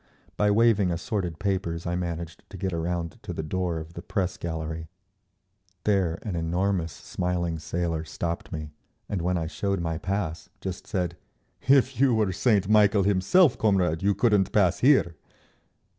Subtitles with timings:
[0.35, 4.35] By waving assorted papers I managed to get around to the door of the press
[4.35, 4.87] gallery.
[5.83, 8.71] There an enormous smiling sailor stopped me,
[9.07, 11.17] and when I showed my pass, just said,
[11.67, 15.17] "If you were Saint Michael himself, comrade, you couldn't pass here!"